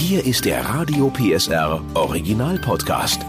Hier 0.00 0.24
ist 0.24 0.46
der 0.46 0.64
Radio 0.64 1.10
PSR 1.10 1.84
Original 1.92 2.58
Podcast. 2.58 3.20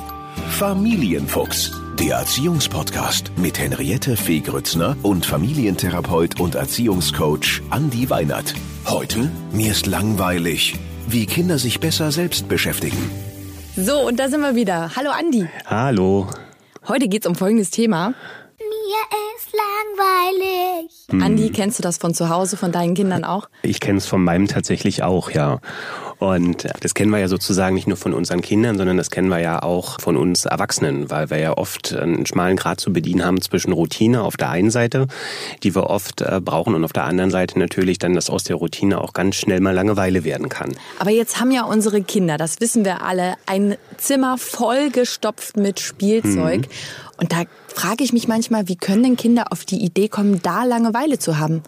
Familienfuchs, 0.52 1.70
der 2.00 2.16
Erziehungspodcast 2.16 3.34
mit 3.36 3.60
Henriette 3.60 4.16
Fee 4.16 4.40
Grützner 4.40 4.96
und 5.04 5.26
Familientherapeut 5.26 6.40
und 6.40 6.56
Erziehungscoach 6.56 7.62
Andi 7.72 8.10
Weinert. 8.10 8.54
Heute, 8.86 9.30
mir 9.52 9.72
ist 9.72 9.86
langweilig, 9.86 10.80
wie 11.08 11.26
Kinder 11.26 11.60
sich 11.60 11.82
besser 11.82 12.10
selbst 12.10 12.48
beschäftigen. 12.48 13.12
So, 13.76 14.08
und 14.08 14.18
da 14.18 14.30
sind 14.30 14.40
wir 14.40 14.56
wieder. 14.56 14.96
Hallo 14.96 15.10
Andi. 15.12 15.50
Hallo. 15.66 16.30
Heute 16.88 17.10
geht's 17.10 17.28
um 17.28 17.36
folgendes 17.36 17.70
Thema. 17.72 18.14
Mir 18.60 19.02
ist 19.36 19.54
langweilig. 19.54 21.22
Andi, 21.22 21.50
kennst 21.50 21.80
du 21.80 21.84
das 21.84 21.98
von 21.98 22.14
zu 22.14 22.30
Hause, 22.30 22.56
von 22.56 22.72
deinen 22.72 22.94
Kindern 22.94 23.26
auch? 23.26 23.50
Ich 23.62 23.82
kenne 23.82 23.98
es 23.98 24.06
von 24.06 24.24
meinem 24.24 24.48
tatsächlich 24.48 25.04
auch, 25.04 25.32
ja. 25.32 25.60
Und 26.22 26.68
das 26.82 26.94
kennen 26.94 27.10
wir 27.10 27.18
ja 27.18 27.28
sozusagen 27.28 27.74
nicht 27.74 27.88
nur 27.88 27.98
von 27.98 28.14
unseren 28.14 28.42
Kindern, 28.42 28.78
sondern 28.78 28.96
das 28.96 29.10
kennen 29.10 29.30
wir 29.30 29.40
ja 29.40 29.64
auch 29.64 30.00
von 30.00 30.16
uns 30.18 30.46
Erwachsenen, 30.46 31.10
weil 31.10 31.32
wir 31.32 31.40
ja 31.40 31.58
oft 31.58 31.96
einen 31.96 32.28
schmalen 32.28 32.58
Grad 32.58 32.80
zu 32.80 32.94
bedienen 32.94 33.26
haben 33.26 33.42
zwischen 33.42 33.72
Routine 33.72 34.22
auf 34.22 34.38
der 34.38 34.52
einen 34.52 34.70
Seite, 34.70 35.08
die 35.64 35.74
wir 35.74 35.90
oft 35.90 36.22
äh, 36.22 36.40
brauchen, 36.40 36.76
und 36.76 36.84
auf 36.84 36.94
der 36.94 37.06
anderen 37.06 37.32
Seite 37.32 37.58
natürlich 37.58 37.98
dann, 37.98 38.14
dass 38.14 38.30
aus 38.30 38.44
der 38.44 38.58
Routine 38.58 39.02
auch 39.02 39.14
ganz 39.14 39.36
schnell 39.36 39.62
mal 39.62 39.74
Langeweile 39.74 40.24
werden 40.24 40.48
kann. 40.48 40.76
Aber 41.00 41.10
jetzt 41.10 41.40
haben 41.40 41.50
ja 41.50 41.64
unsere 41.64 42.04
Kinder, 42.04 42.38
das 42.38 42.60
wissen 42.60 42.86
wir 42.86 43.02
alle, 43.02 43.34
ein 43.48 43.76
Zimmer 43.98 44.38
vollgestopft 44.38 45.58
mit 45.58 45.80
Spielzeug. 45.80 46.68
Und 47.18 47.32
da 47.32 47.44
frage 47.68 48.04
ich 48.04 48.14
mich 48.14 48.28
manchmal, 48.28 48.68
wie 48.68 48.76
können 48.76 49.04
denn 49.04 49.18
Kinder 49.18 49.46
auf 49.52 49.64
die 49.66 49.78
Idee 49.78 50.08
kommen, 50.08 50.42
da 50.42 50.64
Langeweile 50.64 51.20
zu 51.20 51.38
haben? 51.38 51.62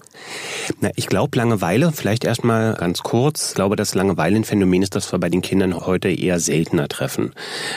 Na, 0.82 0.90
ich 0.96 1.08
glaube, 1.08 1.38
Langeweile, 1.38 1.92
vielleicht 1.92 2.24
erstmal 2.24 2.74
ganz 2.74 3.04
kurz, 3.04 3.50
ich 3.50 3.56
glaube, 3.56 3.76
dass 3.76 3.96
Langeweile 3.96 4.36
ein 4.36 4.44
Phänomen 4.44 4.82
ist, 4.82 4.96
das 4.96 5.12
wir 5.12 5.20
bei 5.20 5.30
den 5.30 5.42
Kindern 5.42 5.86
heute 5.86 6.10
eher 6.10 6.40
seltener 6.40 6.88
treffen. 6.88 7.34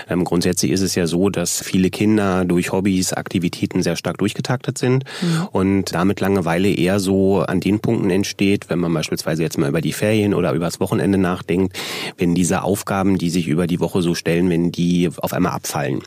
Ähm, 0.08 0.24
grundsätzlich 0.24 0.72
ist 0.72 0.80
es 0.80 0.94
ja 0.94 1.06
so, 1.06 1.28
dass 1.28 1.60
viele 1.60 1.90
Kinder 1.90 2.44
durch 2.44 2.72
Hobbys, 2.72 3.12
Aktivitäten 3.12 3.82
sehr 3.82 3.96
stark 3.96 4.18
durchgetaktet 4.18 4.78
sind 4.78 5.04
und 5.52 5.94
damit 5.94 6.20
Langeweile 6.20 6.68
eher 6.68 7.00
so 7.00 7.40
an 7.40 7.60
den 7.60 7.80
Punkten 7.80 8.10
entsteht, 8.10 8.68
wenn 8.68 8.78
man 8.78 8.92
beispielsweise 8.92 9.42
jetzt 9.42 9.58
mal 9.58 9.68
über 9.68 9.80
die 9.80 9.92
Ferien 9.92 10.34
oder 10.34 10.52
über 10.52 10.66
das 10.66 10.80
Wochenende 10.80 11.18
nachdenkt, 11.18 11.76
wenn 12.18 12.34
diese 12.34 12.62
Aufgaben, 12.62 13.18
die 13.18 13.30
sich 13.30 13.48
über 13.48 13.66
die 13.66 13.80
Woche 13.80 14.02
so 14.02 14.14
stellen, 14.14 14.50
wenn 14.50 14.72
die 14.72 15.10
auf 15.16 15.32
einmal 15.32 15.52
abfallen. 15.52 16.02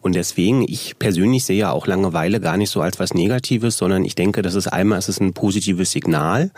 Und 0.00 0.14
deswegen, 0.14 0.62
ich 0.62 0.89
persönlich 0.98 1.44
sehe 1.44 1.58
ja 1.58 1.72
auch 1.72 1.86
Langeweile 1.86 2.40
gar 2.40 2.56
nicht 2.56 2.70
so 2.70 2.80
als 2.80 2.98
was 2.98 3.14
Negatives, 3.14 3.76
sondern 3.76 4.04
ich 4.04 4.14
denke, 4.14 4.42
das 4.42 4.54
ist 4.54 4.66
einmal, 4.66 4.98
es 4.98 5.20
ein 5.20 5.32
positives 5.32 5.90
Signal, 5.90 6.50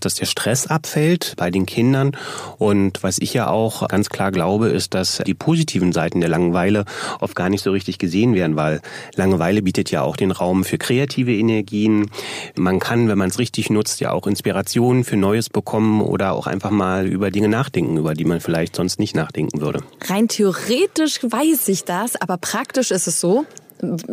dass 0.00 0.14
der 0.14 0.26
Stress 0.26 0.66
abfällt 0.66 1.34
bei 1.36 1.50
den 1.50 1.66
Kindern. 1.66 2.12
Und 2.58 3.02
was 3.02 3.18
ich 3.18 3.34
ja 3.34 3.48
auch 3.48 3.86
ganz 3.88 4.08
klar 4.08 4.32
glaube, 4.32 4.68
ist, 4.68 4.94
dass 4.94 5.22
die 5.26 5.34
positiven 5.34 5.92
Seiten 5.92 6.20
der 6.20 6.28
Langeweile 6.28 6.84
oft 7.20 7.36
gar 7.36 7.48
nicht 7.48 7.62
so 7.62 7.70
richtig 7.70 7.98
gesehen 7.98 8.34
werden, 8.34 8.56
weil 8.56 8.80
Langeweile 9.14 9.62
bietet 9.62 9.90
ja 9.90 10.02
auch 10.02 10.16
den 10.16 10.30
Raum 10.30 10.64
für 10.64 10.78
kreative 10.78 11.34
Energien. 11.34 12.10
Man 12.56 12.78
kann, 12.78 13.08
wenn 13.08 13.18
man 13.18 13.30
es 13.30 13.38
richtig 13.38 13.70
nutzt, 13.70 14.00
ja 14.00 14.12
auch 14.12 14.26
Inspirationen 14.26 15.04
für 15.04 15.16
Neues 15.16 15.50
bekommen 15.50 16.00
oder 16.00 16.32
auch 16.32 16.46
einfach 16.46 16.70
mal 16.70 17.06
über 17.06 17.30
Dinge 17.30 17.48
nachdenken, 17.48 17.96
über 17.96 18.14
die 18.14 18.24
man 18.24 18.40
vielleicht 18.40 18.76
sonst 18.76 18.98
nicht 18.98 19.14
nachdenken 19.14 19.60
würde. 19.60 19.82
Rein 20.06 20.28
theoretisch 20.28 21.20
weiß 21.22 21.68
ich 21.68 21.84
das, 21.84 22.16
aber 22.20 22.36
praktisch 22.38 22.90
ist 22.90 23.06
es 23.06 23.20
so, 23.20 23.46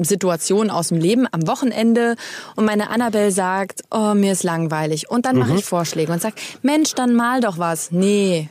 Situation 0.01 0.69
aus 0.69 0.89
dem 0.89 0.99
Leben 0.99 1.27
am 1.31 1.47
Wochenende 1.47 2.15
und 2.55 2.65
meine 2.65 2.89
Annabelle 2.89 3.31
sagt, 3.31 3.83
oh, 3.91 4.13
mir 4.13 4.33
ist 4.33 4.43
langweilig. 4.43 5.09
Und 5.09 5.25
dann 5.25 5.37
mache 5.37 5.55
ich 5.55 5.65
Vorschläge 5.65 6.11
und 6.11 6.21
sage, 6.21 6.35
Mensch, 6.61 6.93
dann 6.93 7.13
mal 7.15 7.41
doch 7.41 7.57
was. 7.57 7.91
Nee, 7.91 8.49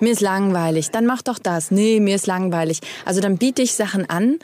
mir 0.00 0.12
ist 0.12 0.20
langweilig. 0.20 0.90
Dann 0.90 1.06
mach 1.06 1.22
doch 1.22 1.38
das. 1.38 1.70
Nee, 1.70 2.00
mir 2.00 2.16
ist 2.16 2.26
langweilig. 2.26 2.80
Also 3.04 3.20
dann 3.20 3.38
biete 3.38 3.62
ich 3.62 3.74
Sachen 3.74 4.08
an 4.08 4.38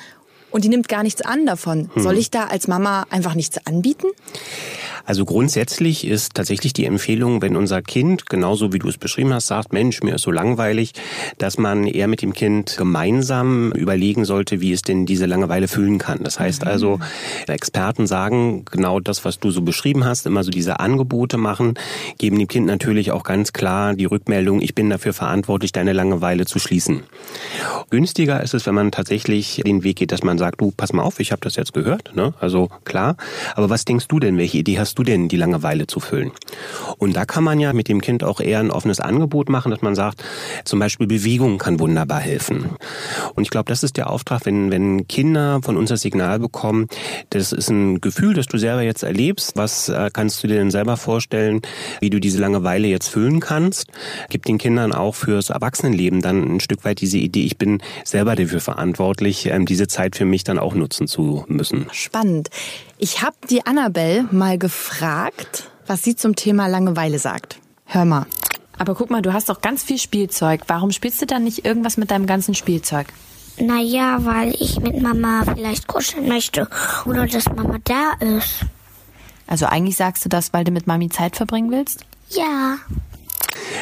und 0.50 0.64
die 0.64 0.68
nimmt 0.68 0.88
gar 0.88 1.02
nichts 1.02 1.22
an 1.22 1.46
davon. 1.46 1.90
Soll 1.96 2.18
ich 2.18 2.30
da 2.30 2.44
als 2.44 2.68
Mama 2.68 3.06
einfach 3.10 3.34
nichts 3.34 3.66
anbieten? 3.66 4.08
Also 5.08 5.24
grundsätzlich 5.24 6.06
ist 6.06 6.34
tatsächlich 6.34 6.74
die 6.74 6.84
Empfehlung, 6.84 7.40
wenn 7.40 7.56
unser 7.56 7.80
Kind, 7.80 8.28
genauso 8.28 8.74
wie 8.74 8.78
du 8.78 8.88
es 8.88 8.98
beschrieben 8.98 9.32
hast, 9.32 9.46
sagt, 9.46 9.72
Mensch, 9.72 10.02
mir 10.02 10.16
ist 10.16 10.22
so 10.22 10.30
langweilig, 10.30 10.92
dass 11.38 11.56
man 11.56 11.86
eher 11.86 12.08
mit 12.08 12.20
dem 12.20 12.34
Kind 12.34 12.76
gemeinsam 12.76 13.72
überlegen 13.72 14.26
sollte, 14.26 14.60
wie 14.60 14.70
es 14.70 14.82
denn 14.82 15.06
diese 15.06 15.24
Langeweile 15.24 15.66
füllen 15.66 15.96
kann. 15.96 16.24
Das 16.24 16.38
heißt 16.38 16.66
also, 16.66 17.00
Experten 17.46 18.06
sagen 18.06 18.66
genau 18.70 19.00
das, 19.00 19.24
was 19.24 19.40
du 19.40 19.50
so 19.50 19.62
beschrieben 19.62 20.04
hast, 20.04 20.26
immer 20.26 20.44
so 20.44 20.50
diese 20.50 20.78
Angebote 20.78 21.38
machen, 21.38 21.78
geben 22.18 22.38
dem 22.38 22.48
Kind 22.48 22.66
natürlich 22.66 23.10
auch 23.10 23.22
ganz 23.22 23.54
klar 23.54 23.94
die 23.94 24.04
Rückmeldung, 24.04 24.60
ich 24.60 24.74
bin 24.74 24.90
dafür 24.90 25.14
verantwortlich, 25.14 25.72
deine 25.72 25.94
Langeweile 25.94 26.44
zu 26.44 26.58
schließen. 26.58 27.02
Günstiger 27.88 28.42
ist 28.42 28.52
es, 28.52 28.66
wenn 28.66 28.74
man 28.74 28.92
tatsächlich 28.92 29.62
den 29.64 29.84
Weg 29.84 29.96
geht, 29.96 30.12
dass 30.12 30.22
man 30.22 30.36
sagt, 30.38 30.60
du, 30.60 30.72
pass 30.76 30.92
mal 30.92 31.02
auf, 31.02 31.20
ich 31.20 31.32
habe 31.32 31.40
das 31.40 31.56
jetzt 31.56 31.72
gehört, 31.74 32.14
ne? 32.14 32.34
also 32.40 32.68
klar, 32.84 33.16
aber 33.54 33.70
was 33.70 33.84
denkst 33.84 34.08
du 34.08 34.20
denn, 34.20 34.38
welche 34.38 34.58
Idee 34.58 34.78
hast 34.78 34.98
du 34.98 35.02
denn, 35.02 35.28
die 35.28 35.36
Langeweile 35.36 35.86
zu 35.86 36.00
füllen? 36.00 36.32
Und 36.98 37.16
da 37.16 37.24
kann 37.24 37.44
man 37.44 37.60
ja 37.60 37.72
mit 37.72 37.88
dem 37.88 38.00
Kind 38.00 38.24
auch 38.24 38.40
eher 38.40 38.60
ein 38.60 38.70
offenes 38.70 39.00
Angebot 39.00 39.48
machen, 39.48 39.70
dass 39.70 39.82
man 39.82 39.94
sagt, 39.94 40.22
zum 40.64 40.78
Beispiel 40.78 41.06
Bewegung 41.06 41.58
kann 41.58 41.80
wunderbar 41.80 42.20
helfen. 42.20 42.70
Und 43.34 43.42
ich 43.42 43.50
glaube, 43.50 43.68
das 43.68 43.82
ist 43.82 43.96
der 43.96 44.10
Auftrag, 44.10 44.46
wenn, 44.46 44.70
wenn 44.70 45.06
Kinder 45.08 45.60
von 45.62 45.76
uns 45.76 45.90
das 45.90 46.00
Signal 46.00 46.38
bekommen, 46.38 46.88
das 47.30 47.52
ist 47.52 47.68
ein 47.68 48.00
Gefühl, 48.00 48.34
das 48.34 48.46
du 48.46 48.58
selber 48.58 48.82
jetzt 48.82 49.02
erlebst, 49.02 49.56
was 49.56 49.88
äh, 49.88 50.10
kannst 50.12 50.42
du 50.42 50.48
dir 50.48 50.56
denn 50.56 50.70
selber 50.70 50.96
vorstellen, 50.96 51.62
wie 52.00 52.10
du 52.10 52.20
diese 52.20 52.38
Langeweile 52.38 52.88
jetzt 52.88 53.08
füllen 53.08 53.40
kannst? 53.40 53.86
Gib 54.30 54.44
den 54.44 54.58
Kindern 54.58 54.92
auch 54.92 55.14
fürs 55.14 55.50
Erwachsenenleben 55.50 56.20
dann 56.20 56.56
ein 56.56 56.60
Stück 56.60 56.84
weit 56.84 57.00
diese 57.00 57.18
Idee, 57.18 57.44
ich 57.44 57.58
bin 57.58 57.80
selber 58.04 58.36
dafür 58.36 58.60
verantwortlich, 58.60 59.46
ähm, 59.46 59.66
diese 59.66 59.88
Zeit 59.88 60.16
für 60.16 60.24
mich 60.28 60.44
dann 60.44 60.58
auch 60.58 60.74
nutzen 60.74 61.08
zu 61.08 61.44
müssen. 61.48 61.88
Spannend. 61.92 62.50
Ich 62.98 63.22
habe 63.22 63.36
die 63.50 63.66
Annabelle 63.66 64.28
mal 64.30 64.58
gefragt, 64.58 65.70
was 65.86 66.02
sie 66.02 66.16
zum 66.16 66.36
Thema 66.36 66.66
Langeweile 66.66 67.18
sagt. 67.18 67.58
Hör 67.84 68.04
mal. 68.04 68.26
Aber 68.78 68.94
guck 68.94 69.10
mal, 69.10 69.22
du 69.22 69.32
hast 69.32 69.48
doch 69.48 69.60
ganz 69.60 69.82
viel 69.82 69.98
Spielzeug. 69.98 70.62
Warum 70.68 70.92
spielst 70.92 71.20
du 71.20 71.26
dann 71.26 71.44
nicht 71.44 71.64
irgendwas 71.64 71.96
mit 71.96 72.10
deinem 72.10 72.26
ganzen 72.26 72.54
Spielzeug? 72.54 73.08
Naja, 73.60 74.18
weil 74.24 74.54
ich 74.54 74.78
mit 74.78 75.02
Mama 75.02 75.42
vielleicht 75.44 75.88
kuscheln 75.88 76.28
möchte 76.28 76.68
oder 77.06 77.26
dass 77.26 77.46
Mama 77.46 77.78
da 77.82 78.12
ist. 78.20 78.64
Also 79.48 79.66
eigentlich 79.66 79.96
sagst 79.96 80.24
du 80.24 80.28
das, 80.28 80.52
weil 80.52 80.64
du 80.64 80.70
mit 80.70 80.86
Mami 80.86 81.08
Zeit 81.08 81.34
verbringen 81.34 81.70
willst? 81.70 82.04
Ja. 82.30 82.76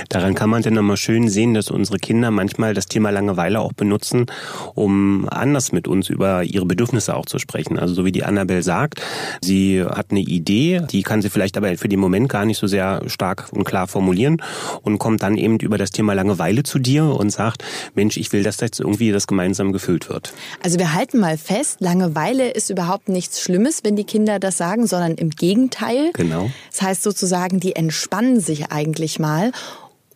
Daran 0.09 0.35
kann 0.35 0.51
man 0.51 0.63
dann 0.63 0.75
nochmal 0.75 0.97
schön 0.97 1.29
sehen, 1.29 1.55
dass 1.55 1.71
unsere 1.71 1.99
Kinder 1.99 2.31
manchmal 2.31 2.75
das 2.75 2.87
Thema 2.87 3.11
Langeweile 3.11 3.61
auch 3.61 3.73
benutzen, 3.73 4.27
um 4.75 5.29
anders 5.29 5.73
mit 5.73 5.89
uns 5.89 6.09
über 6.09 6.43
ihre 6.43 6.67
Bedürfnisse 6.67 7.15
auch 7.15 7.27
zu 7.27 7.39
sprechen. 7.39 7.79
Also 7.79 7.95
so 7.95 8.05
wie 8.05 8.13
die 8.13 8.25
Annabelle 8.25 8.63
sagt, 8.63 9.03
sie 9.41 9.83
hat 9.85 10.11
eine 10.11 10.21
Idee, 10.21 10.83
die 10.91 11.03
kann 11.03 11.23
sie 11.23 11.31
vielleicht 11.31 11.57
aber 11.57 11.77
für 11.77 11.89
den 11.89 12.01
Moment 12.01 12.29
gar 12.29 12.45
nicht 12.45 12.59
so 12.59 12.67
sehr 12.67 13.03
stark 13.07 13.49
und 13.53 13.65
klar 13.65 13.87
formulieren 13.87 14.43
und 14.83 14.99
kommt 14.99 15.23
dann 15.23 15.37
eben 15.37 15.59
über 15.59 15.79
das 15.79 15.91
Thema 15.91 16.15
Langeweile 16.15 16.63
zu 16.63 16.79
dir 16.79 17.05
und 17.05 17.31
sagt, 17.31 17.65
Mensch, 17.95 18.17
ich 18.17 18.33
will, 18.33 18.43
dass 18.43 18.61
jetzt 18.61 18.81
irgendwie 18.81 19.13
das 19.13 19.27
gemeinsam 19.27 19.73
gefüllt 19.73 20.09
wird. 20.09 20.33
Also 20.63 20.79
wir 20.79 20.95
halten 20.95 21.19
mal 21.19 21.39
fest, 21.39 21.81
Langeweile 21.81 22.51
ist 22.51 22.71
überhaupt 22.71 23.09
nichts 23.09 23.41
Schlimmes, 23.41 23.81
wenn 23.85 23.97
die 23.97 24.05
Kinder 24.05 24.39
das 24.39 24.57
sagen, 24.57 24.87
sondern 24.87 25.15
im 25.15 25.31
Gegenteil. 25.31 26.11
Genau. 26.13 26.51
Das 26.71 26.83
heißt 26.83 27.03
sozusagen, 27.03 27.61
die 27.61 27.77
entspannen 27.77 28.41
sich 28.41 28.71
eigentlich 28.71 29.19
mal. 29.19 29.53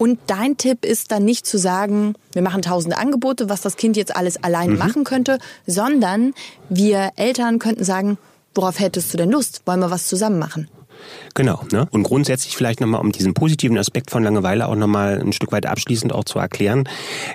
Und 0.00 0.18
dein 0.28 0.56
Tipp 0.56 0.86
ist 0.86 1.12
dann 1.12 1.26
nicht 1.26 1.44
zu 1.44 1.58
sagen, 1.58 2.14
wir 2.32 2.40
machen 2.40 2.62
tausende 2.62 2.96
Angebote, 2.96 3.50
was 3.50 3.60
das 3.60 3.76
Kind 3.76 3.98
jetzt 3.98 4.16
alles 4.16 4.42
alleine 4.42 4.76
machen 4.76 5.04
könnte, 5.04 5.38
sondern 5.66 6.32
wir 6.70 7.10
Eltern 7.16 7.58
könnten 7.58 7.84
sagen, 7.84 8.16
worauf 8.54 8.80
hättest 8.80 9.12
du 9.12 9.18
denn 9.18 9.30
Lust? 9.30 9.60
Wollen 9.66 9.80
wir 9.80 9.90
was 9.90 10.06
zusammen 10.06 10.38
machen? 10.38 10.70
Genau. 11.34 11.62
Ne? 11.72 11.86
Und 11.90 12.02
grundsätzlich 12.02 12.56
vielleicht 12.56 12.80
nochmal, 12.80 13.00
um 13.00 13.12
diesen 13.12 13.34
positiven 13.34 13.78
Aspekt 13.78 14.10
von 14.10 14.22
Langeweile 14.22 14.68
auch 14.68 14.74
nochmal 14.74 15.20
ein 15.20 15.32
Stück 15.32 15.52
weit 15.52 15.66
abschließend 15.66 16.12
auch 16.12 16.24
zu 16.24 16.38
erklären. 16.38 16.88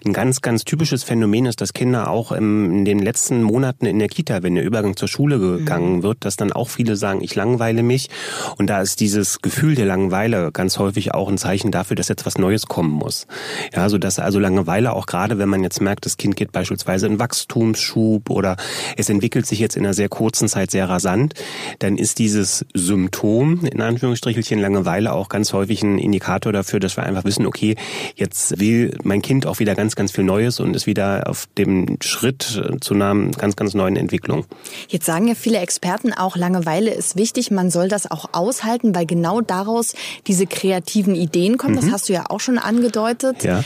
Ein 0.06 0.14
ganz, 0.14 0.42
ganz 0.42 0.66
typisches 0.66 1.04
Phänomen 1.04 1.46
ist, 1.46 1.62
dass 1.62 1.74
Kinder 1.74 2.10
auch 2.10 2.32
im, 2.32 2.72
in 2.72 2.86
den 2.86 3.00
letzten 3.00 3.44
Monaten 3.44 3.86
in 3.86 4.00
der 4.00 4.10
Kita, 4.10 4.44
wenn 4.44 4.56
der 4.56 4.64
Übergang 4.64 4.96
zur 4.96 5.08
Schule 5.08 5.40
gegangen 5.40 6.04
wird, 6.04 6.26
dass 6.26 6.36
dann 6.36 6.52
auch 6.52 6.70
viele 6.70 6.96
sagen, 6.96 7.22
ich 7.22 7.36
langweile 7.36 7.84
mich. 7.84 8.10
Und 8.58 8.70
da 8.70 8.82
ist 8.82 9.00
dieses 9.00 9.42
Gefühl 9.42 9.76
der 9.76 9.86
Langeweile 9.86 10.52
ganz 10.52 10.78
häufig 10.78 11.14
auch 11.14 11.30
ein 11.30 11.38
Zeichen 11.38 11.72
dafür, 11.72 11.96
dass 11.96 12.08
jetzt 12.08 12.26
was 12.26 12.38
Neues 12.38 12.68
kommen 12.68 12.92
muss. 12.92 13.28
Ja, 13.74 13.90
so 13.90 13.98
dass 13.98 14.20
also 14.20 14.40
Langeweile 14.40 14.94
auch 14.94 15.06
gerade, 15.06 15.38
wenn 15.38 15.50
man 15.50 15.64
jetzt 15.64 15.82
merkt, 15.82 16.06
das 16.06 16.18
Kind 16.18 16.36
geht 16.36 16.52
beispielsweise 16.52 17.08
in 17.08 17.20
Wachstumsschub 17.20 18.30
oder 18.30 18.58
es 18.98 19.10
entwickelt 19.10 19.46
sich 19.46 19.60
jetzt 19.60 19.78
in 19.78 19.86
einer 19.86 19.94
sehr 19.94 20.10
kurzen 20.10 20.48
Zeit 20.48 20.72
sehr 20.72 20.90
rasant, 20.90 21.34
dann 21.80 21.98
ist 21.98 22.20
dieses 22.20 22.66
Symptom 22.74 23.55
In 23.64 23.82
Anführungsstrichelchen, 23.82 24.60
Langeweile 24.60 25.14
auch 25.14 25.30
ganz 25.30 25.54
häufig 25.54 25.84
ein 25.84 25.98
Indikator 25.98 26.52
dafür, 26.52 26.80
dass 26.80 26.98
wir 26.98 27.04
einfach 27.04 27.24
wissen, 27.24 27.46
okay, 27.46 27.76
jetzt 28.16 28.60
will 28.60 28.98
mein 29.04 29.22
Kind 29.22 29.46
auch 29.46 29.60
wieder 29.60 29.76
ganz, 29.76 29.96
ganz 29.96 30.12
viel 30.12 30.24
Neues 30.24 30.60
und 30.60 30.76
ist 30.76 30.88
wieder 30.88 31.30
auf 31.30 31.48
dem 31.58 31.98
Schritt 32.02 32.62
zu 32.82 32.94
einer 32.94 33.16
ganz, 33.38 33.56
ganz 33.56 33.74
neuen 33.74 33.96
Entwicklung. 33.96 34.46
Jetzt 34.88 35.06
sagen 35.06 35.28
ja 35.28 35.36
viele 35.36 35.60
Experten 35.60 36.14
auch, 36.14 36.36
Langeweile 36.36 36.92
ist 36.92 37.16
wichtig, 37.16 37.52
man 37.52 37.70
soll 37.70 37.88
das 37.88 38.10
auch 38.10 38.30
aushalten, 38.34 38.96
weil 38.96 39.06
genau 39.06 39.42
daraus 39.42 39.96
diese 40.28 40.48
kreativen 40.48 41.16
Ideen 41.16 41.58
kommen. 41.58 41.76
Mhm. 41.76 41.82
Das 41.82 41.92
hast 41.92 42.10
du 42.10 42.14
ja 42.14 42.26
auch 42.30 42.40
schon 42.40 42.58
angedeutet. 42.58 43.44
Ja. 43.44 43.64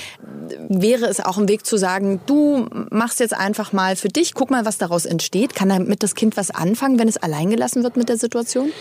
Wäre 0.68 1.06
es 1.06 1.20
auch 1.20 1.38
ein 1.38 1.48
Weg 1.48 1.66
zu 1.66 1.78
sagen, 1.78 2.22
du 2.26 2.68
machst 2.90 3.20
jetzt 3.20 3.34
einfach 3.34 3.74
mal 3.74 3.96
für 3.96 4.10
dich, 4.10 4.34
guck 4.34 4.50
mal, 4.50 4.66
was 4.66 4.78
daraus 4.78 5.06
entsteht. 5.06 5.56
Kann 5.56 5.70
damit 5.70 6.04
das 6.04 6.16
Kind 6.16 6.38
was 6.38 6.52
anfangen, 6.52 7.00
wenn 7.00 7.08
es 7.08 7.18
alleingelassen 7.18 7.84
wird 7.84 7.98
mit 7.98 8.10
der 8.10 8.18
Situation? 8.18 8.72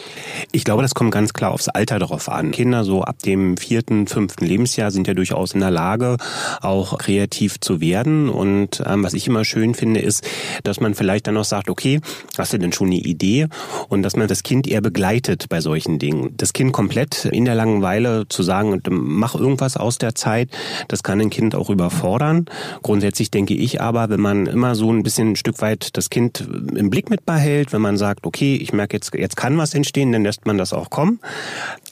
Ich 0.52 0.64
glaube, 0.64 0.82
das 0.82 0.94
kommt 0.98 1.12
ganz 1.12 1.32
klar 1.32 1.52
aufs 1.52 1.68
Alter 1.68 2.00
darauf 2.00 2.28
an. 2.28 2.50
Kinder 2.50 2.82
so 2.82 3.02
ab 3.02 3.20
dem 3.20 3.56
vierten, 3.56 4.08
fünften 4.08 4.44
Lebensjahr 4.44 4.90
sind 4.90 5.06
ja 5.06 5.14
durchaus 5.14 5.52
in 5.52 5.60
der 5.60 5.70
Lage, 5.70 6.16
auch 6.60 6.98
kreativ 6.98 7.60
zu 7.60 7.80
werden. 7.80 8.28
Und 8.28 8.82
ähm, 8.84 9.04
was 9.04 9.14
ich 9.14 9.28
immer 9.28 9.44
schön 9.44 9.74
finde, 9.74 10.00
ist, 10.00 10.26
dass 10.64 10.80
man 10.80 10.96
vielleicht 10.96 11.28
dann 11.28 11.34
noch 11.34 11.44
sagt, 11.44 11.70
okay, 11.70 12.00
hast 12.36 12.52
du 12.52 12.58
denn 12.58 12.72
schon 12.72 12.88
eine 12.88 12.96
Idee? 12.96 13.46
Und 13.88 14.02
dass 14.02 14.16
man 14.16 14.26
das 14.26 14.42
Kind 14.42 14.66
eher 14.66 14.80
begleitet 14.80 15.48
bei 15.48 15.60
solchen 15.60 16.00
Dingen. 16.00 16.34
Das 16.36 16.52
Kind 16.52 16.72
komplett 16.72 17.26
in 17.26 17.44
der 17.44 17.54
Langeweile 17.54 18.26
zu 18.28 18.42
sagen, 18.42 18.82
mach 18.90 19.36
irgendwas 19.36 19.76
aus 19.76 19.98
der 19.98 20.16
Zeit, 20.16 20.50
das 20.88 21.04
kann 21.04 21.20
ein 21.20 21.30
Kind 21.30 21.54
auch 21.54 21.70
überfordern. 21.70 22.46
Grundsätzlich 22.82 23.30
denke 23.30 23.54
ich 23.54 23.80
aber, 23.80 24.10
wenn 24.10 24.20
man 24.20 24.46
immer 24.46 24.74
so 24.74 24.92
ein 24.92 25.04
bisschen 25.04 25.30
ein 25.30 25.36
Stück 25.36 25.60
weit 25.62 25.96
das 25.96 26.10
Kind 26.10 26.44
im 26.74 26.90
Blick 26.90 27.08
mit 27.08 27.24
behält, 27.24 27.72
wenn 27.72 27.82
man 27.82 27.96
sagt, 27.96 28.26
okay, 28.26 28.56
ich 28.56 28.72
merke 28.72 28.96
jetzt, 28.96 29.14
jetzt 29.14 29.36
kann 29.36 29.58
was 29.58 29.74
entstehen, 29.74 30.10
dann 30.10 30.24
lässt 30.24 30.44
man 30.44 30.58
das 30.58 30.72
auch 30.72 30.87
kommen. 30.88 31.20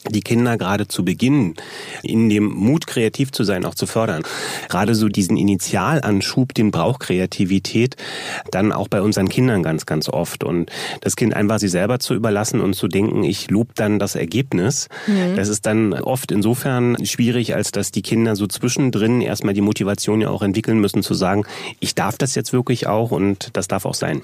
Die 0.09 0.21
Kinder 0.21 0.57
gerade 0.57 0.87
zu 0.87 1.03
Beginn 1.03 1.55
in 2.03 2.29
dem 2.29 2.45
Mut, 2.45 2.87
kreativ 2.87 3.31
zu 3.31 3.43
sein, 3.43 3.65
auch 3.65 3.75
zu 3.75 3.87
fördern. 3.87 4.23
Gerade 4.69 4.95
so 4.95 5.07
diesen 5.07 5.37
Initialanschub, 5.37 6.53
den 6.53 6.71
braucht 6.71 7.01
Kreativität, 7.01 7.95
dann 8.51 8.71
auch 8.71 8.87
bei 8.87 9.01
unseren 9.01 9.29
Kindern 9.29 9.63
ganz, 9.63 9.85
ganz 9.85 10.09
oft. 10.09 10.43
Und 10.43 10.71
das 11.01 11.15
Kind 11.15 11.33
einfach 11.33 11.59
sich 11.59 11.71
selber 11.71 11.99
zu 11.99 12.13
überlassen 12.13 12.61
und 12.61 12.73
zu 12.73 12.87
denken, 12.87 13.23
ich 13.23 13.49
lobe 13.49 13.71
dann 13.75 13.99
das 13.99 14.15
Ergebnis, 14.15 14.87
mhm. 15.07 15.35
das 15.35 15.49
ist 15.49 15.65
dann 15.65 15.93
oft 15.93 16.31
insofern 16.31 16.97
schwierig, 17.05 17.55
als 17.55 17.71
dass 17.71 17.91
die 17.91 18.01
Kinder 18.01 18.35
so 18.35 18.47
zwischendrin 18.47 19.21
erstmal 19.21 19.53
die 19.53 19.61
Motivation 19.61 20.21
ja 20.21 20.29
auch 20.29 20.41
entwickeln 20.41 20.79
müssen, 20.79 21.03
zu 21.03 21.13
sagen, 21.13 21.45
ich 21.79 21.95
darf 21.95 22.17
das 22.17 22.35
jetzt 22.35 22.53
wirklich 22.53 22.87
auch 22.87 23.11
und 23.11 23.49
das 23.53 23.67
darf 23.67 23.85
auch 23.85 23.93
sein. 23.93 24.21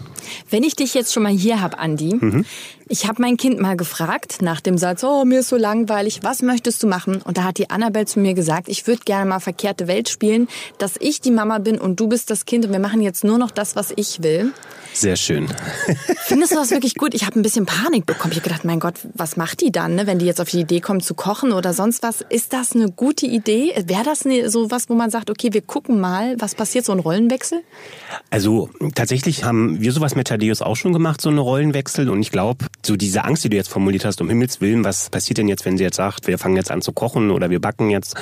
Wenn 0.50 0.63
ich 0.63 0.75
dich 0.75 0.94
jetzt 0.94 1.13
schon 1.13 1.24
mal 1.24 1.31
hier 1.31 1.62
habe, 1.62 1.79
Andi, 1.79 2.15
mhm. 2.15 2.45
ich 2.88 3.07
habe 3.07 3.21
mein 3.21 3.38
Kind 3.38 3.59
mal 3.59 3.75
gefragt 3.75 4.41
nach 4.41 4.62
dem 4.62 4.77
Satz, 4.77 5.03
oh, 5.03 5.25
mir 5.25 5.39
ist 5.39 5.50
so 5.50 5.57
langweilig, 5.74 6.20
was 6.22 6.44
möchtest 6.44 6.84
du 6.84 6.88
machen? 6.88 7.22
Und 7.24 7.38
da 7.38 7.46
hat 7.46 7.58
die 7.58 7.72
Annabelle 7.72 8.06
zu 8.06 8.20
mir 8.20 8.36
gesagt, 8.36 8.70
ich 8.70 8.86
würde 8.86 9.02
gerne 9.06 9.28
mal 9.28 9.40
verkehrte 9.40 9.88
Welt 9.88 10.08
spielen, 10.08 10.48
dass 10.78 10.94
ich 11.00 11.20
die 11.20 11.31
Mama 11.31 11.58
bin 11.58 11.80
und 11.80 12.00
du 12.00 12.08
bist 12.08 12.30
das 12.30 12.46
Kind 12.46 12.66
und 12.66 12.72
wir 12.72 12.80
machen 12.80 13.02
jetzt 13.02 13.24
nur 13.24 13.40
noch 13.40 13.50
das, 13.50 13.75
was 13.75 13.92
ich 13.96 14.22
will. 14.22 14.54
Sehr 14.94 15.16
schön. 15.16 15.48
Findest 16.25 16.52
du 16.52 16.56
das 16.56 16.70
wirklich 16.70 16.96
gut? 16.96 17.16
Ich 17.16 17.25
habe 17.25 17.40
ein 17.40 17.42
bisschen 17.42 17.66
Panik 17.66 18.06
bekommen. 18.06 18.31
Ich 18.31 18.38
habe 18.38 18.48
gedacht, 18.48 18.64
mein 18.64 18.80
Gott, 18.80 18.96
was 19.16 19.38
macht 19.38 19.62
die 19.62 19.72
dann, 19.72 19.96
ne? 19.96 20.06
wenn 20.06 20.20
die 20.20 20.25
jetzt 20.25 20.40
auf 20.40 20.50
die 20.50 20.60
Idee 20.60 20.81
kommt 20.81 21.04
zu 21.04 21.16
kochen 21.16 21.52
oder 21.52 21.74
sonst 21.74 22.04
was? 22.04 22.24
Ist 22.30 22.54
das 22.54 22.74
eine 22.74 22.92
gute 22.92 23.25
Idee? 23.25 23.74
Wäre 23.88 24.04
das 24.04 24.25
ne, 24.25 24.50
so 24.50 24.70
was, 24.70 24.90
wo 24.90 24.94
man 24.94 25.10
sagt, 25.10 25.31
okay, 25.31 25.52
wir 25.52 25.62
gucken 25.62 26.00
mal, 26.00 26.36
was 26.40 26.54
passiert, 26.54 26.86
so 26.86 26.92
ein 26.92 27.00
Rollenwechsel? 27.00 27.64
Also 28.30 28.70
tatsächlich 28.94 29.44
haben 29.44 29.81
wir 29.81 29.92
sowas 29.92 30.16
mit 30.16 30.28
Thaddeus 30.28 30.62
auch 30.62 30.75
schon 30.75 30.94
gemacht, 30.94 31.22
so 31.22 31.30
eine 31.30 31.42
Rollenwechsel. 31.42 32.10
Und 32.10 32.22
ich 32.22 32.30
glaube, 32.30 32.66
so 32.86 32.96
diese 32.96 33.24
Angst, 33.24 33.44
die 33.44 33.50
du 33.50 33.58
jetzt 33.58 33.70
formuliert 33.70 34.06
hast, 34.06 34.22
um 34.22 34.30
Himmels 34.30 34.62
Willen, 34.62 34.84
was 34.84 35.10
passiert 35.10 35.40
denn 35.40 35.48
jetzt, 35.48 35.52
wenn 35.65 35.77
sie 35.77 35.83
jetzt 35.83 35.97
sagt, 35.97 36.27
wir 36.27 36.38
fangen 36.38 36.55
jetzt 36.55 36.71
an 36.71 36.81
zu 36.81 36.91
kochen 36.91 37.31
oder 37.31 37.50
wir 37.50 37.59
backen 37.59 37.89
jetzt? 37.89 38.15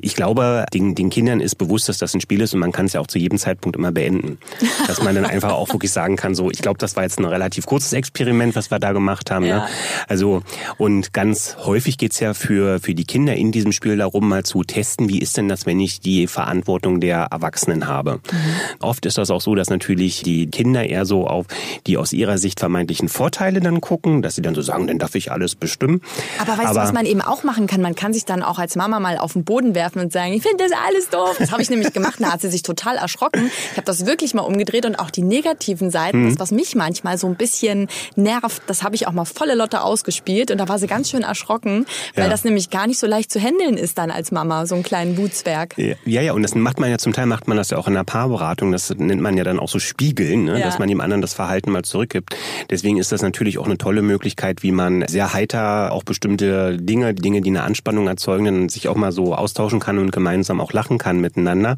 Ich 0.00 0.14
glaube, 0.14 0.66
den, 0.72 0.94
den 0.94 1.10
Kindern 1.10 1.40
ist 1.40 1.56
bewusst, 1.56 1.88
dass 1.88 1.98
das 1.98 2.14
ein 2.14 2.20
Spiel 2.20 2.40
ist 2.40 2.54
und 2.54 2.60
man 2.60 2.72
kann 2.72 2.86
es 2.86 2.94
ja 2.94 3.00
auch 3.00 3.06
zu 3.06 3.18
jedem 3.18 3.38
Zeitpunkt 3.38 3.76
immer 3.76 3.92
beenden. 3.92 4.38
Dass 4.86 5.02
man 5.02 5.14
dann 5.14 5.24
einfach 5.24 5.52
auch 5.52 5.68
wirklich 5.72 5.92
sagen 5.92 6.16
kann, 6.16 6.34
so, 6.34 6.50
ich 6.50 6.62
glaube, 6.62 6.78
das 6.78 6.96
war 6.96 7.02
jetzt 7.02 7.18
ein 7.18 7.24
relativ 7.24 7.66
kurzes 7.66 7.92
Experiment, 7.92 8.56
was 8.56 8.70
wir 8.70 8.78
da 8.78 8.92
gemacht 8.92 9.30
haben. 9.30 9.44
Ne? 9.44 9.50
Ja. 9.50 9.58
Ne? 9.58 9.68
Also, 10.08 10.42
und 10.78 11.12
ganz 11.12 11.56
häufig 11.64 11.98
geht's 11.98 12.20
ja 12.20 12.34
für, 12.34 12.80
für 12.80 12.94
die 12.94 13.04
Kinder 13.04 13.34
in 13.34 13.52
diesem 13.52 13.72
Spiel 13.72 13.96
darum, 13.96 14.28
mal 14.28 14.44
zu 14.44 14.64
testen, 14.64 15.08
wie 15.08 15.18
ist 15.18 15.36
denn 15.36 15.48
das, 15.48 15.66
wenn 15.66 15.80
ich 15.80 16.00
die 16.00 16.26
Verantwortung 16.26 17.00
der 17.00 17.28
Erwachsenen 17.30 17.86
habe. 17.86 18.14
Mhm. 18.16 18.80
Oft 18.80 19.06
ist 19.06 19.18
das 19.18 19.30
auch 19.30 19.40
so, 19.40 19.54
dass 19.54 19.70
natürlich 19.70 20.22
die 20.22 20.48
Kinder 20.48 20.84
eher 20.84 21.04
so 21.04 21.26
auf 21.26 21.46
die 21.86 21.96
aus 21.96 22.12
ihrer 22.12 22.38
Sicht 22.38 22.60
vermeintlichen 22.60 23.08
Vorteile 23.08 23.60
dann 23.60 23.80
gucken, 23.80 24.22
dass 24.22 24.34
sie 24.34 24.42
dann 24.42 24.54
so 24.54 24.62
sagen, 24.62 24.86
dann 24.86 24.98
darf 24.98 25.14
ich 25.14 25.32
alles 25.32 25.54
bestimmen. 25.54 26.00
Aber 26.38 26.58
weißt 26.70 26.76
du, 26.76 26.88
was 26.88 26.92
man 26.92 27.06
eben 27.06 27.20
auch 27.20 27.42
machen 27.42 27.66
kann? 27.66 27.80
Man 27.80 27.94
kann 27.94 28.12
sich 28.12 28.24
dann 28.24 28.42
auch 28.42 28.58
als 28.58 28.76
Mama 28.76 29.00
mal 29.00 29.18
auf 29.18 29.34
den 29.34 29.44
Boden 29.44 29.74
werfen 29.74 30.00
und 30.00 30.12
sagen, 30.12 30.32
ich 30.32 30.42
finde 30.42 30.64
das 30.64 30.72
alles 30.86 31.08
doof. 31.08 31.36
Das 31.38 31.52
habe 31.52 31.62
ich 31.62 31.70
nämlich 31.70 31.92
gemacht, 31.92 32.16
da 32.18 32.32
hat 32.32 32.40
sie 32.40 32.50
sich 32.50 32.62
total 32.62 32.96
erschrocken. 32.96 33.50
Ich 33.70 33.76
habe 33.76 33.84
das 33.84 34.06
wirklich 34.06 34.34
mal 34.34 34.42
umgedreht 34.42 34.86
und 34.86 34.98
auch 34.98 35.10
die 35.10 35.22
negativen 35.22 35.90
Seiten, 35.90 36.24
mhm. 36.24 36.28
das, 36.30 36.38
was 36.38 36.50
mich 36.50 36.74
manchmal 36.74 37.18
so 37.18 37.26
ein 37.26 37.36
bisschen 37.36 37.88
nervt, 38.16 38.62
das 38.66 38.82
habe 38.82 38.94
ich 38.94 39.06
auch 39.06 39.12
mal 39.12 39.24
volle 39.24 39.54
Lotte 39.54 39.82
ausgespielt 39.82 40.50
und 40.50 40.58
da 40.58 40.68
war 40.68 40.78
sie 40.78 40.86
ganz 40.86 41.10
schön 41.10 41.22
erschrocken, 41.22 41.86
weil 42.14 42.24
ja. 42.24 42.30
das 42.30 42.44
nämlich 42.44 42.70
gar 42.70 42.86
nicht 42.86 42.98
so 42.98 43.06
leicht 43.06 43.30
zu 43.30 43.40
handeln 43.40 43.76
ist 43.76 43.98
dann 43.98 44.10
als 44.10 44.32
Mama, 44.32 44.66
so 44.66 44.74
einen 44.74 44.84
kleinen 44.84 45.16
Wutzwerg. 45.16 45.74
Ja, 45.76 45.96
ja, 46.04 46.32
und 46.32 46.42
das 46.42 46.54
macht 46.54 46.80
man 46.80 46.90
ja 46.90 46.98
zum 46.98 47.12
Teil, 47.12 47.26
macht 47.26 47.48
man 47.48 47.56
das 47.56 47.70
ja 47.70 47.78
auch 47.78 47.88
in 47.88 47.94
der 47.94 48.04
Paarberatung, 48.04 48.72
das 48.72 48.90
nennt 48.90 49.20
man 49.20 49.36
ja 49.36 49.44
dann 49.44 49.58
auch 49.58 49.68
so 49.68 49.78
Spiegeln, 49.78 50.44
ne? 50.44 50.60
Ja. 50.60 50.66
dass 50.66 50.78
man 50.78 50.88
dem 50.88 51.00
anderen 51.00 51.22
das 51.22 51.34
Verhalten 51.34 51.70
mal 51.70 51.82
zurückgibt. 51.82 52.36
Deswegen 52.68 52.98
ist 52.98 53.12
das 53.12 53.22
natürlich 53.22 53.58
auch 53.58 53.66
eine 53.66 53.78
tolle 53.78 54.02
Möglichkeit, 54.02 54.62
wie 54.62 54.72
man 54.72 55.06
sehr 55.08 55.32
heiter 55.32 55.92
auch 55.92 56.04
bestimmte 56.04 56.59
Dinge, 56.76 57.14
Dinge, 57.14 57.40
die 57.40 57.50
eine 57.50 57.62
Anspannung 57.62 58.06
erzeugen, 58.06 58.44
dann 58.44 58.68
sich 58.68 58.88
auch 58.88 58.96
mal 58.96 59.12
so 59.12 59.34
austauschen 59.34 59.80
kann 59.80 59.98
und 59.98 60.12
gemeinsam 60.12 60.60
auch 60.60 60.72
lachen 60.72 60.98
kann 60.98 61.20
miteinander. 61.20 61.76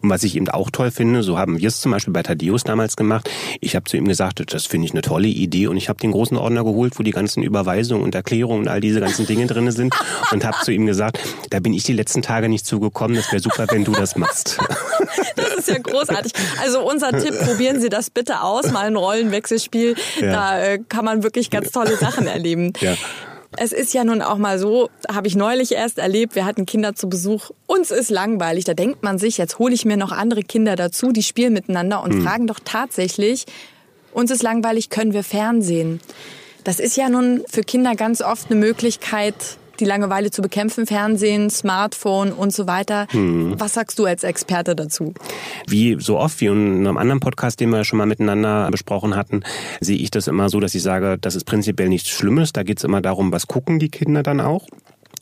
Und 0.00 0.10
was 0.10 0.22
ich 0.24 0.36
eben 0.36 0.48
auch 0.48 0.70
toll 0.70 0.90
finde, 0.90 1.22
so 1.22 1.38
haben 1.38 1.58
wir 1.58 1.68
es 1.68 1.80
zum 1.80 1.92
Beispiel 1.92 2.12
bei 2.12 2.22
Thaddeus 2.22 2.64
damals 2.64 2.96
gemacht. 2.96 3.30
Ich 3.60 3.76
habe 3.76 3.84
zu 3.84 3.96
ihm 3.96 4.06
gesagt, 4.06 4.42
das 4.52 4.66
finde 4.66 4.86
ich 4.86 4.92
eine 4.92 5.02
tolle 5.02 5.28
Idee 5.28 5.66
und 5.68 5.76
ich 5.76 5.88
habe 5.88 5.98
den 5.98 6.12
großen 6.12 6.36
Ordner 6.36 6.64
geholt, 6.64 6.98
wo 6.98 7.02
die 7.02 7.10
ganzen 7.10 7.42
Überweisungen 7.42 8.02
und 8.02 8.14
Erklärungen 8.14 8.62
und 8.62 8.68
all 8.68 8.80
diese 8.80 9.00
ganzen 9.00 9.26
Dinge 9.26 9.46
drin 9.46 9.70
sind 9.70 9.94
und 10.32 10.44
habe 10.44 10.56
zu 10.62 10.72
ihm 10.72 10.86
gesagt, 10.86 11.18
da 11.50 11.60
bin 11.60 11.72
ich 11.72 11.84
die 11.84 11.92
letzten 11.92 12.22
Tage 12.22 12.48
nicht 12.48 12.66
zugekommen, 12.66 13.16
das 13.16 13.30
wäre 13.32 13.40
super, 13.40 13.66
wenn 13.70 13.84
du 13.84 13.92
das 13.92 14.16
machst. 14.16 14.58
Das 15.36 15.54
ist 15.54 15.68
ja 15.68 15.78
großartig. 15.78 16.32
Also 16.62 16.80
unser 16.86 17.10
Tipp, 17.18 17.34
probieren 17.38 17.80
Sie 17.80 17.88
das 17.88 18.10
bitte 18.10 18.42
aus, 18.42 18.70
mal 18.70 18.86
ein 18.86 18.96
Rollenwechselspiel. 18.96 19.94
Ja. 20.20 20.32
Da 20.32 20.60
äh, 20.60 20.78
kann 20.88 21.04
man 21.04 21.22
wirklich 21.22 21.50
ganz 21.50 21.70
tolle 21.70 21.96
Sachen 21.96 22.26
erleben. 22.26 22.72
Ja. 22.80 22.94
Es 23.56 23.72
ist 23.72 23.94
ja 23.94 24.04
nun 24.04 24.22
auch 24.22 24.38
mal 24.38 24.58
so, 24.58 24.90
habe 25.08 25.26
ich 25.26 25.36
neulich 25.36 25.72
erst 25.72 25.98
erlebt, 25.98 26.34
wir 26.34 26.44
hatten 26.44 26.66
Kinder 26.66 26.94
zu 26.94 27.08
Besuch, 27.08 27.50
uns 27.66 27.90
ist 27.90 28.10
langweilig. 28.10 28.64
Da 28.64 28.74
denkt 28.74 29.02
man 29.02 29.18
sich, 29.18 29.38
jetzt 29.38 29.58
hole 29.58 29.74
ich 29.74 29.84
mir 29.84 29.96
noch 29.96 30.12
andere 30.12 30.42
Kinder 30.42 30.76
dazu, 30.76 31.12
die 31.12 31.22
spielen 31.22 31.52
miteinander 31.52 32.02
und 32.02 32.14
hm. 32.14 32.22
fragen 32.22 32.46
doch 32.46 32.60
tatsächlich, 32.64 33.46
uns 34.12 34.30
ist 34.30 34.42
langweilig, 34.42 34.90
können 34.90 35.12
wir 35.12 35.24
Fernsehen? 35.24 36.00
Das 36.62 36.80
ist 36.80 36.96
ja 36.96 37.08
nun 37.08 37.44
für 37.48 37.62
Kinder 37.62 37.94
ganz 37.94 38.22
oft 38.22 38.50
eine 38.50 38.58
Möglichkeit, 38.58 39.34
die 39.80 39.84
Langeweile 39.84 40.30
zu 40.30 40.42
bekämpfen, 40.42 40.86
Fernsehen, 40.86 41.50
Smartphone 41.50 42.32
und 42.32 42.52
so 42.52 42.66
weiter. 42.66 43.06
Hm. 43.10 43.54
Was 43.58 43.74
sagst 43.74 43.98
du 43.98 44.04
als 44.06 44.24
Experte 44.24 44.74
dazu? 44.74 45.14
Wie 45.66 45.96
so 46.00 46.18
oft, 46.18 46.40
wie 46.40 46.46
in 46.46 46.78
einem 46.86 46.96
anderen 46.96 47.20
Podcast, 47.20 47.60
den 47.60 47.70
wir 47.70 47.84
schon 47.84 47.98
mal 47.98 48.06
miteinander 48.06 48.68
besprochen 48.70 49.16
hatten, 49.16 49.42
sehe 49.80 49.98
ich 49.98 50.10
das 50.10 50.28
immer 50.28 50.48
so, 50.48 50.60
dass 50.60 50.74
ich 50.74 50.82
sage, 50.82 51.18
das 51.20 51.34
ist 51.34 51.44
prinzipiell 51.44 51.88
nichts 51.88 52.10
Schlimmes. 52.10 52.52
Da 52.52 52.62
geht 52.62 52.78
es 52.78 52.84
immer 52.84 53.00
darum, 53.00 53.32
was 53.32 53.46
gucken 53.46 53.78
die 53.78 53.88
Kinder 53.88 54.22
dann 54.22 54.40
auch. 54.40 54.66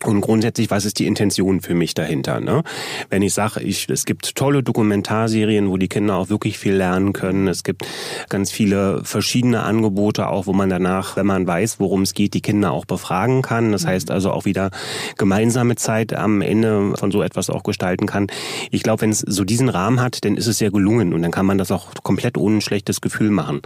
Und 0.05 0.21
grundsätzlich, 0.21 0.71
was 0.71 0.85
ist 0.85 0.99
die 0.99 1.07
Intention 1.07 1.61
für 1.61 1.75
mich 1.75 1.95
dahinter? 1.95 2.41
Ne? 2.41 2.63
Wenn 3.09 3.23
ich 3.23 3.35
sage, 3.35 3.61
ich, 3.61 3.89
es 3.89 4.05
gibt 4.05 4.35
tolle 4.35 4.63
Dokumentarserien, 4.63 5.71
wo 5.71 5.77
die 5.77 5.89
Kinder 5.89 6.17
auch 6.17 6.29
wirklich 6.29 6.59
viel 6.59 6.75
lernen 6.75 7.13
können. 7.13 7.47
Es 7.47 7.63
gibt 7.63 7.87
ganz 8.29 8.51
viele 8.51 9.05
verschiedene 9.05 9.63
Angebote 9.63 10.29
auch, 10.29 10.47
wo 10.47 10.53
man 10.53 10.69
danach, 10.71 11.17
wenn 11.17 11.27
man 11.27 11.47
weiß, 11.47 11.79
worum 11.79 12.03
es 12.03 12.15
geht, 12.15 12.35
die 12.35 12.41
Kinder 12.41 12.73
auch 12.73 12.85
befragen 12.85 13.43
kann. 13.43 13.71
Das 13.71 13.87
heißt 13.87 14.11
also 14.11 14.33
auch 14.33 14.45
wieder 14.45 14.71
gemeinsame 15.19 15.77
Zeit 15.77 16.13
am 16.15 16.41
Ende 16.41 16.95
von 16.97 17.13
so 17.13 17.23
etwas 17.23 17.49
auch 17.49 17.63
gestalten 17.63 18.07
kann. 18.07 18.27
Ich 18.71 18.83
glaube, 18.83 19.03
wenn 19.03 19.11
es 19.11 19.21
so 19.21 19.45
diesen 19.45 19.69
Rahmen 19.69 20.01
hat, 20.01 20.25
dann 20.25 20.37
ist 20.37 20.49
es 20.49 20.59
sehr 20.59 20.71
gelungen 20.71 21.15
und 21.15 21.23
dann 21.23 21.31
kann 21.31 21.47
man 21.47 21.59
das 21.59 21.71
auch 21.71 21.95
komplett 22.03 22.37
ohne 22.37 22.57
ein 22.57 22.61
schlechtes 22.61 23.01
Gefühl 23.01 23.31
machen. 23.31 23.63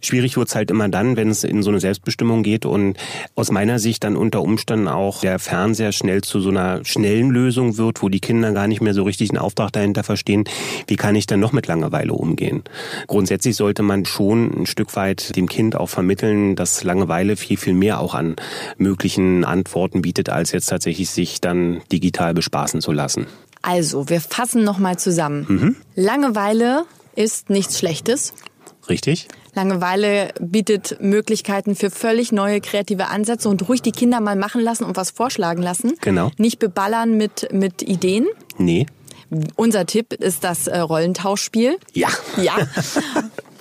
Schwierig 0.00 0.36
wird 0.36 0.48
es 0.48 0.54
halt 0.54 0.70
immer 0.70 0.88
dann, 0.88 1.16
wenn 1.16 1.30
es 1.30 1.42
in 1.42 1.62
so 1.62 1.70
eine 1.70 1.80
Selbstbestimmung 1.80 2.42
geht 2.42 2.64
und 2.64 2.96
aus 3.34 3.50
meiner 3.50 3.78
Sicht 3.78 4.04
dann 4.04 4.16
unter 4.16 4.42
Umständen 4.42 4.88
auch 4.88 5.20
der 5.20 5.38
Fern 5.38 5.63
Fernseher 5.64 5.92
schnell 5.92 6.20
zu 6.20 6.40
so 6.40 6.50
einer 6.50 6.84
schnellen 6.84 7.30
Lösung 7.30 7.78
wird, 7.78 8.02
wo 8.02 8.10
die 8.10 8.20
Kinder 8.20 8.52
gar 8.52 8.66
nicht 8.66 8.82
mehr 8.82 8.92
so 8.92 9.02
richtig 9.02 9.30
einen 9.30 9.38
Auftrag 9.38 9.72
dahinter 9.72 10.04
verstehen, 10.04 10.44
wie 10.88 10.96
kann 10.96 11.14
ich 11.14 11.26
dann 11.26 11.40
noch 11.40 11.52
mit 11.52 11.66
Langeweile 11.68 12.12
umgehen? 12.12 12.64
Grundsätzlich 13.06 13.56
sollte 13.56 13.82
man 13.82 14.04
schon 14.04 14.52
ein 14.52 14.66
Stück 14.66 14.94
weit 14.94 15.34
dem 15.36 15.48
Kind 15.48 15.74
auch 15.74 15.88
vermitteln, 15.88 16.54
dass 16.54 16.84
Langeweile 16.84 17.36
viel, 17.36 17.56
viel 17.56 17.72
mehr 17.72 18.00
auch 18.00 18.12
an 18.14 18.36
möglichen 18.76 19.46
Antworten 19.46 20.02
bietet, 20.02 20.28
als 20.28 20.52
jetzt 20.52 20.66
tatsächlich 20.66 21.08
sich 21.08 21.40
dann 21.40 21.80
digital 21.90 22.34
bespaßen 22.34 22.82
zu 22.82 22.92
lassen. 22.92 23.26
Also, 23.62 24.10
wir 24.10 24.20
fassen 24.20 24.64
nochmal 24.64 24.98
zusammen. 24.98 25.46
Mhm. 25.48 25.76
Langeweile 25.94 26.84
ist 27.16 27.48
nichts 27.48 27.78
Schlechtes. 27.78 28.34
Richtig. 28.90 29.28
Langeweile 29.54 30.30
bietet 30.40 30.96
Möglichkeiten 31.00 31.74
für 31.74 31.90
völlig 31.90 32.32
neue 32.32 32.60
kreative 32.60 33.08
Ansätze 33.08 33.48
und 33.48 33.68
ruhig 33.68 33.82
die 33.82 33.92
Kinder 33.92 34.20
mal 34.20 34.36
machen 34.36 34.60
lassen 34.60 34.84
und 34.84 34.96
was 34.96 35.10
vorschlagen 35.10 35.62
lassen. 35.62 35.94
Genau. 36.00 36.30
Nicht 36.38 36.58
beballern 36.58 37.16
mit, 37.16 37.48
mit 37.52 37.82
Ideen. 37.82 38.26
Nee. 38.58 38.86
Unser 39.56 39.86
Tipp 39.86 40.12
ist 40.12 40.44
das 40.44 40.66
äh, 40.66 40.78
Rollentauschspiel. 40.78 41.78
Ja. 41.92 42.08
Ja. 42.36 42.54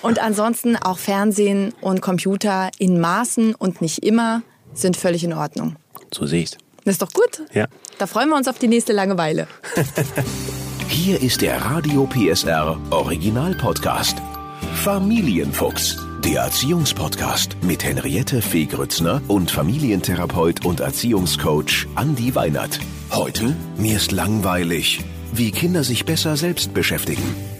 Und 0.01 0.21
ansonsten 0.21 0.75
auch 0.75 0.97
Fernsehen 0.97 1.73
und 1.79 2.01
Computer 2.01 2.69
in 2.77 2.99
Maßen 2.99 3.55
und 3.55 3.81
nicht 3.81 4.03
immer 4.03 4.41
sind 4.73 4.97
völlig 4.97 5.23
in 5.23 5.31
Ordnung. 5.31 5.77
So 6.13 6.25
sehe 6.25 6.41
ich's. 6.43 6.57
Das 6.83 6.95
ist 6.95 7.01
doch 7.01 7.13
gut. 7.13 7.43
Ja. 7.53 7.67
Da 7.99 8.05
freuen 8.05 8.27
wir 8.27 8.35
uns 8.35 8.49
auf 8.49 8.59
die 8.59 8.67
nächste 8.67 8.91
Langeweile. 8.91 9.47
Hier 10.89 11.21
ist 11.21 11.41
der 11.41 11.61
Radio 11.61 12.05
PSR 12.05 12.77
Original 12.91 13.55
Podcast. 13.55 14.17
Familienfuchs, 14.71 15.97
der 16.23 16.41
Erziehungspodcast 16.41 17.57
mit 17.61 17.83
Henriette 17.83 18.41
Fee 18.41 18.65
Grützner 18.65 19.21
und 19.27 19.51
Familientherapeut 19.51 20.65
und 20.65 20.79
Erziehungscoach 20.79 21.87
Andi 21.95 22.35
Weinert. 22.35 22.79
Heute, 23.11 23.55
mir 23.77 23.97
ist 23.97 24.11
langweilig, 24.11 25.01
wie 25.31 25.51
Kinder 25.51 25.83
sich 25.83 26.05
besser 26.05 26.37
selbst 26.37 26.73
beschäftigen. 26.73 27.52